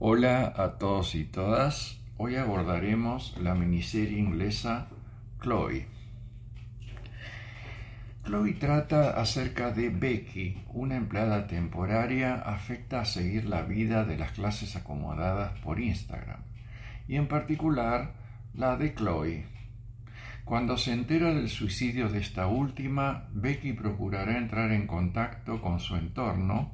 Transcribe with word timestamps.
Hola 0.00 0.52
a 0.56 0.78
todos 0.78 1.16
y 1.16 1.24
todas. 1.24 1.98
Hoy 2.18 2.36
abordaremos 2.36 3.36
la 3.42 3.56
miniserie 3.56 4.20
inglesa 4.20 4.86
Chloe. 5.42 5.88
Chloe 8.24 8.52
trata 8.52 9.20
acerca 9.20 9.72
de 9.72 9.90
Becky, 9.90 10.62
una 10.68 10.94
empleada 10.94 11.48
temporaria 11.48 12.36
afecta 12.36 13.00
a 13.00 13.04
seguir 13.04 13.46
la 13.46 13.62
vida 13.62 14.04
de 14.04 14.16
las 14.16 14.30
clases 14.30 14.76
acomodadas 14.76 15.58
por 15.62 15.80
Instagram, 15.80 16.42
y 17.08 17.16
en 17.16 17.26
particular 17.26 18.14
la 18.54 18.76
de 18.76 18.94
Chloe. 18.94 19.46
Cuando 20.44 20.76
se 20.76 20.92
entera 20.92 21.34
del 21.34 21.48
suicidio 21.48 22.08
de 22.08 22.20
esta 22.20 22.46
última, 22.46 23.26
Becky 23.32 23.72
procurará 23.72 24.38
entrar 24.38 24.70
en 24.70 24.86
contacto 24.86 25.60
con 25.60 25.80
su 25.80 25.96
entorno 25.96 26.70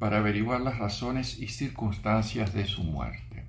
para 0.00 0.16
averiguar 0.16 0.62
las 0.62 0.78
razones 0.78 1.38
y 1.38 1.48
circunstancias 1.48 2.54
de 2.54 2.64
su 2.64 2.82
muerte. 2.82 3.44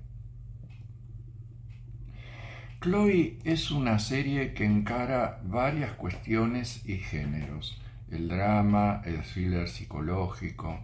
Chloe 2.82 3.38
es 3.44 3.70
una 3.70 3.98
serie 3.98 4.52
que 4.52 4.66
encara 4.66 5.40
varias 5.44 5.92
cuestiones 5.92 6.86
y 6.86 6.98
géneros, 6.98 7.80
el 8.10 8.28
drama, 8.28 9.00
el 9.06 9.22
thriller 9.22 9.66
psicológico, 9.66 10.78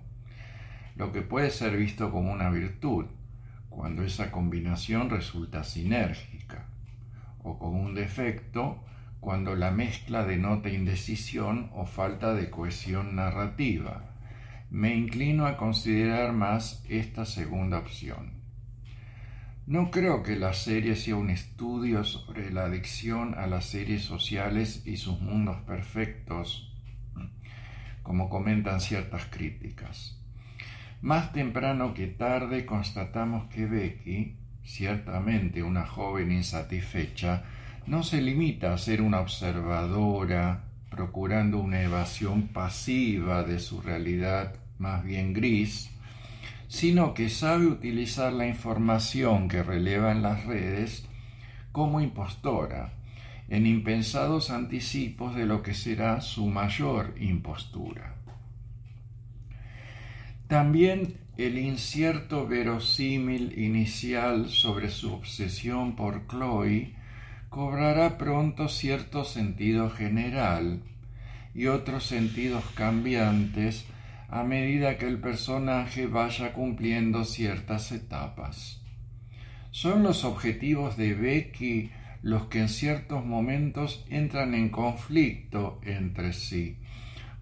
lo 0.97 1.13
que 1.13 1.21
puede 1.21 1.51
ser 1.51 1.77
visto 1.77 2.11
como 2.11 2.33
una 2.33 2.49
virtud, 2.49 3.05
cuando 3.69 4.05
esa 4.05 4.31
combinación 4.31 5.11
resulta 5.11 5.65
sinérgica, 5.65 6.65
o 7.43 7.59
como 7.59 7.83
un 7.83 7.95
defecto, 7.95 8.83
cuando 9.21 9.55
la 9.55 9.71
mezcla 9.71 10.25
denota 10.25 10.71
indecisión 10.71 11.69
o 11.75 11.85
falta 11.85 12.33
de 12.33 12.49
cohesión 12.49 13.17
narrativa, 13.17 14.15
me 14.71 14.95
inclino 14.95 15.47
a 15.47 15.57
considerar 15.57 16.33
más 16.33 16.85
esta 16.89 17.25
segunda 17.25 17.79
opción. 17.79 18.33
No 19.67 19.91
creo 19.91 20.23
que 20.23 20.37
la 20.37 20.55
serie 20.55 20.97
sea 20.97 21.17
un 21.17 21.31
estudio 21.31 22.05
sobre 22.05 22.51
la 22.51 22.65
adicción 22.65 23.35
a 23.35 23.47
las 23.47 23.67
series 23.67 24.03
sociales 24.03 24.83
y 24.87 24.97
sus 24.97 25.21
mundos 25.21 25.59
perfectos, 25.67 26.75
como 28.03 28.31
comentan 28.31 28.81
ciertas 28.81 29.27
críticas. 29.27 30.19
Más 31.03 31.33
temprano 31.33 31.95
que 31.95 32.07
tarde 32.07 32.65
constatamos 32.67 33.49
que 33.51 33.67
Becky, 33.67 34.37
ciertamente 34.65 35.63
una 35.63 35.87
joven 35.87 36.33
insatisfecha, 36.33 37.45
no 37.87 38.03
se 38.03 38.21
limita 38.21 38.73
a 38.73 38.79
ser 38.79 39.01
una 39.01 39.21
observadora, 39.21 40.68
procurando 40.91 41.59
una 41.59 41.83
evasión 41.83 42.49
pasiva 42.49 43.43
de 43.43 43.59
su 43.59 43.81
realidad 43.81 44.55
más 44.79 45.05
bien 45.05 45.33
gris, 45.33 45.91
sino 46.69 47.15
que 47.15 47.29
sabe 47.29 47.67
utilizar 47.67 48.33
la 48.33 48.47
información 48.47 49.49
que 49.49 49.63
releva 49.63 50.13
en 50.13 50.23
las 50.23 50.45
redes 50.45 51.07
como 51.73 52.01
impostora, 52.01 52.93
en 53.49 53.67
impensados 53.67 54.51
anticipos 54.51 55.35
de 55.35 55.47
lo 55.47 55.63
que 55.63 55.75
será 55.75 56.21
su 56.21 56.47
mayor 56.47 57.15
impostura. 57.19 58.15
También 60.47 61.15
el 61.37 61.59
incierto 61.59 62.47
verosímil 62.47 63.59
inicial 63.59 64.49
sobre 64.49 64.91
su 64.91 65.13
obsesión 65.13 65.95
por 65.95 66.27
Chloe 66.27 66.98
cobrará 67.49 68.19
pronto 68.19 68.69
cierto 68.69 69.25
sentido 69.25 69.91
general 69.91 70.83
y 71.55 71.67
otros 71.67 72.05
sentidos 72.05 72.65
cambiantes 72.75 73.87
a 74.29 74.43
medida 74.45 74.99
que 74.99 75.07
el 75.07 75.19
personaje 75.19 76.07
vaya 76.07 76.53
cumpliendo 76.53 77.25
ciertas 77.25 77.93
etapas. 77.93 78.83
Son 79.71 80.03
los 80.03 80.25
objetivos 80.25 80.97
de 80.97 81.15
Becky 81.15 81.91
los 82.23 82.47
que 82.47 82.61
en 82.61 82.69
ciertos 82.69 83.25
momentos 83.25 84.05
entran 84.11 84.55
en 84.55 84.71
conflicto 84.71 85.81
entre 85.85 86.33
sí 86.33 86.77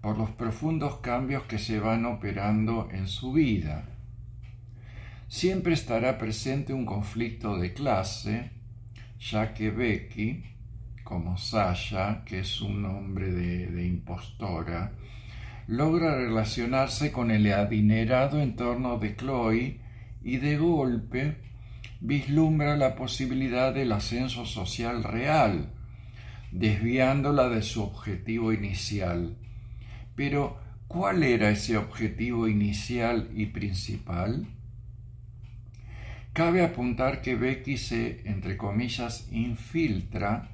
por 0.06 0.18
los 0.18 0.30
profundos 0.30 0.98
cambios 0.98 1.42
que 1.44 1.58
se 1.58 1.80
van 1.80 2.06
operando 2.06 2.88
en 2.92 3.08
su 3.08 3.32
vida. 3.32 3.88
Siempre 5.26 5.74
estará 5.74 6.16
presente 6.16 6.72
un 6.72 6.86
conflicto 6.86 7.58
de 7.58 7.72
clase, 7.72 8.50
ya 9.18 9.54
que 9.54 9.70
Becky, 9.70 10.44
como 11.04 11.38
Sasha, 11.38 12.22
que 12.24 12.40
es 12.40 12.60
un 12.60 12.82
nombre 12.82 13.30
de, 13.30 13.66
de 13.66 13.86
impostora, 13.86 14.92
logra 15.66 16.16
relacionarse 16.16 17.12
con 17.12 17.30
el 17.30 17.52
adinerado 17.52 18.40
entorno 18.40 18.98
de 18.98 19.16
Chloe 19.16 19.80
y 20.22 20.36
de 20.38 20.56
golpe 20.56 21.36
vislumbra 22.00 22.76
la 22.76 22.94
posibilidad 22.94 23.74
del 23.74 23.92
ascenso 23.92 24.44
social 24.44 25.02
real, 25.02 25.70
desviándola 26.52 27.48
de 27.48 27.62
su 27.62 27.82
objetivo 27.82 28.52
inicial. 28.52 29.36
Pero, 30.14 30.58
¿cuál 30.88 31.22
era 31.22 31.50
ese 31.50 31.76
objetivo 31.76 32.48
inicial 32.48 33.30
y 33.34 33.46
principal? 33.46 34.46
Cabe 36.36 36.62
apuntar 36.62 37.22
que 37.22 37.34
Becky 37.34 37.78
se, 37.78 38.20
entre 38.26 38.58
comillas, 38.58 39.26
infiltra 39.32 40.50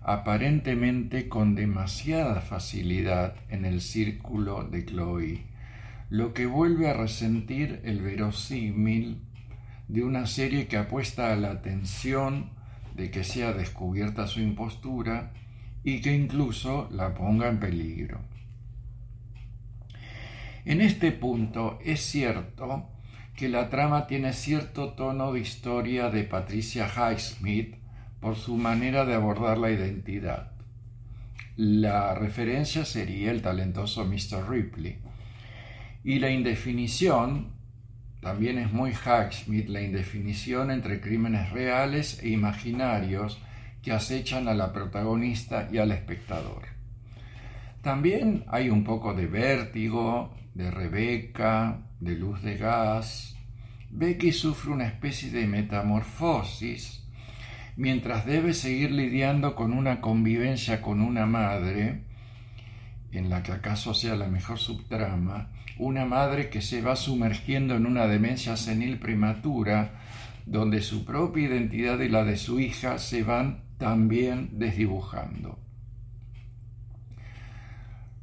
aparentemente 0.00 1.28
con 1.28 1.54
demasiada 1.54 2.40
facilidad 2.40 3.34
en 3.50 3.66
el 3.66 3.82
círculo 3.82 4.64
de 4.64 4.86
Chloe, 4.86 5.42
lo 6.08 6.32
que 6.32 6.46
vuelve 6.46 6.88
a 6.88 6.94
resentir 6.94 7.82
el 7.84 8.00
verosímil 8.00 9.20
de 9.88 10.02
una 10.02 10.26
serie 10.26 10.66
que 10.66 10.78
apuesta 10.78 11.30
a 11.30 11.36
la 11.36 11.60
tensión 11.60 12.48
de 12.96 13.10
que 13.10 13.22
sea 13.22 13.52
descubierta 13.52 14.26
su 14.26 14.40
impostura 14.40 15.34
y 15.84 16.00
que 16.00 16.14
incluso 16.14 16.88
la 16.90 17.12
ponga 17.12 17.48
en 17.48 17.60
peligro. 17.60 18.18
En 20.64 20.80
este 20.80 21.12
punto 21.12 21.78
es 21.84 22.00
cierto 22.00 22.94
que 23.38 23.48
la 23.48 23.70
trama 23.70 24.08
tiene 24.08 24.32
cierto 24.32 24.94
tono 24.94 25.32
de 25.32 25.38
historia 25.38 26.10
de 26.10 26.24
Patricia 26.24 26.88
Highsmith 26.88 27.76
por 28.20 28.34
su 28.34 28.56
manera 28.56 29.04
de 29.04 29.14
abordar 29.14 29.58
la 29.58 29.70
identidad. 29.70 30.50
La 31.54 32.16
referencia 32.16 32.84
sería 32.84 33.30
el 33.30 33.40
talentoso 33.40 34.04
Mr. 34.04 34.50
Ripley. 34.50 34.98
Y 36.02 36.18
la 36.18 36.30
indefinición, 36.30 37.52
también 38.20 38.58
es 38.58 38.72
muy 38.72 38.90
Hacksmith, 38.92 39.68
la 39.68 39.82
indefinición 39.82 40.72
entre 40.72 41.00
crímenes 41.00 41.50
reales 41.50 42.20
e 42.20 42.30
imaginarios 42.30 43.38
que 43.84 43.92
acechan 43.92 44.48
a 44.48 44.54
la 44.54 44.72
protagonista 44.72 45.68
y 45.70 45.78
al 45.78 45.92
espectador. 45.92 46.62
También 47.82 48.44
hay 48.48 48.68
un 48.68 48.82
poco 48.82 49.14
de 49.14 49.28
vértigo, 49.28 50.34
de 50.58 50.72
Rebeca, 50.72 51.86
de 52.00 52.16
luz 52.16 52.42
de 52.42 52.56
gas. 52.56 53.36
Becky 53.90 54.32
sufre 54.32 54.72
una 54.72 54.88
especie 54.88 55.30
de 55.30 55.46
metamorfosis 55.46 57.04
mientras 57.76 58.26
debe 58.26 58.52
seguir 58.52 58.90
lidiando 58.90 59.54
con 59.54 59.72
una 59.72 60.00
convivencia 60.00 60.82
con 60.82 61.00
una 61.00 61.26
madre, 61.26 62.02
en 63.12 63.30
la 63.30 63.44
que 63.44 63.52
acaso 63.52 63.94
sea 63.94 64.16
la 64.16 64.26
mejor 64.26 64.58
subtrama, 64.58 65.52
una 65.78 66.04
madre 66.04 66.50
que 66.50 66.60
se 66.60 66.82
va 66.82 66.96
sumergiendo 66.96 67.76
en 67.76 67.86
una 67.86 68.08
demencia 68.08 68.56
senil 68.56 68.98
prematura, 68.98 70.00
donde 70.44 70.80
su 70.80 71.04
propia 71.04 71.46
identidad 71.46 72.00
y 72.00 72.08
la 72.08 72.24
de 72.24 72.36
su 72.36 72.58
hija 72.58 72.98
se 72.98 73.22
van 73.22 73.62
también 73.78 74.58
desdibujando. 74.58 75.67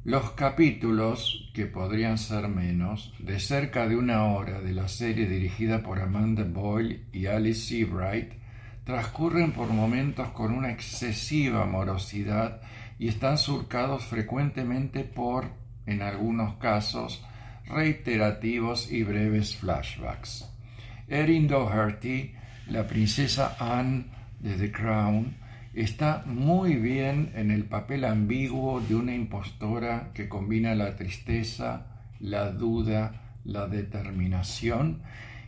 Los 0.06 0.30
capítulos, 0.30 1.50
que 1.52 1.66
podrían 1.66 2.16
ser 2.16 2.46
menos, 2.46 3.12
de 3.18 3.40
cerca 3.40 3.88
de 3.88 3.96
una 3.96 4.26
hora 4.26 4.60
de 4.60 4.72
la 4.72 4.86
serie 4.86 5.26
dirigida 5.26 5.82
por 5.82 5.98
Amanda 5.98 6.44
Boyle 6.44 7.06
y 7.12 7.26
Alice 7.26 7.66
Seabright, 7.66 8.34
transcurren 8.84 9.50
por 9.50 9.68
momentos 9.70 10.28
con 10.28 10.52
una 10.52 10.70
excesiva 10.70 11.66
morosidad 11.66 12.60
y 13.00 13.08
están 13.08 13.36
surcados 13.36 14.04
frecuentemente 14.04 15.02
por, 15.02 15.50
en 15.86 16.02
algunos 16.02 16.54
casos, 16.58 17.24
reiterativos 17.66 18.92
y 18.92 19.02
breves 19.02 19.56
flashbacks. 19.56 20.48
Erin 21.08 21.48
Doherty, 21.48 22.32
la 22.68 22.86
princesa 22.86 23.56
Anne 23.58 24.04
de 24.38 24.54
The 24.54 24.70
Crown, 24.70 25.45
está 25.76 26.22
muy 26.24 26.76
bien 26.76 27.32
en 27.34 27.50
el 27.50 27.64
papel 27.64 28.04
ambiguo 28.06 28.80
de 28.80 28.94
una 28.94 29.14
impostora 29.14 30.10
que 30.14 30.28
combina 30.28 30.74
la 30.74 30.96
tristeza, 30.96 31.86
la 32.18 32.50
duda, 32.50 33.36
la 33.44 33.66
determinación 33.66 35.02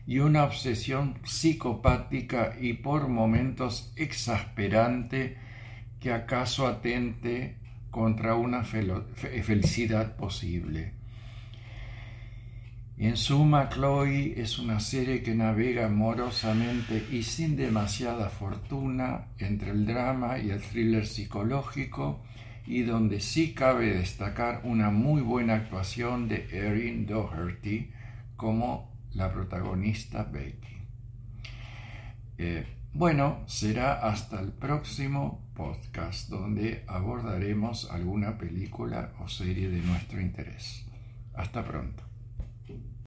y 0.07 0.19
una 0.19 0.45
obsesión 0.45 1.15
psicopática 1.25 2.55
y 2.61 2.75
por 2.75 3.09
momentos 3.09 3.93
exasperante 3.97 5.39
que 5.99 6.13
acaso 6.13 6.67
atente 6.67 7.57
contra 7.91 8.35
una 8.35 8.65
felicidad 8.65 10.17
posible. 10.17 10.98
En 13.01 13.17
suma, 13.17 13.69
Chloe 13.69 14.35
es 14.41 14.59
una 14.59 14.81
serie 14.81 15.23
que 15.23 15.33
navega 15.33 15.87
amorosamente 15.87 17.07
y 17.13 17.23
sin 17.23 17.55
demasiada 17.55 18.29
fortuna 18.29 19.27
entre 19.39 19.71
el 19.71 19.87
drama 19.87 20.41
y 20.41 20.51
el 20.51 20.61
thriller 20.61 21.07
psicológico 21.07 22.21
y 22.67 22.83
donde 22.83 23.21
sí 23.21 23.55
cabe 23.55 23.95
destacar 23.95 24.63
una 24.65 24.91
muy 24.91 25.23
buena 25.23 25.55
actuación 25.55 26.27
de 26.27 26.49
Erin 26.51 27.07
Doherty 27.07 27.93
como 28.35 28.91
la 29.13 29.33
protagonista 29.33 30.25
Becky. 30.25 30.79
Eh, 32.37 32.67
bueno, 32.95 33.45
será 33.47 34.09
hasta 34.09 34.41
el 34.41 34.51
próximo 34.51 35.47
podcast 35.55 36.31
donde 36.31 36.83
abordaremos 36.89 37.89
alguna 37.93 38.37
película 38.37 39.13
o 39.21 39.29
serie 39.29 39.69
de 39.69 39.83
nuestro 39.83 40.21
interés. 40.21 40.85
Hasta 41.33 41.65
pronto. 41.65 42.08